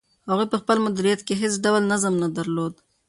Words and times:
هغوی 0.29 0.47
په 0.51 0.57
خپل 0.61 0.77
مدیریت 0.85 1.21
کې 1.27 1.33
هیڅ 1.41 1.53
ډول 1.63 1.81
نظم 1.91 2.13
نه 2.23 2.27
درلود. 2.37 2.73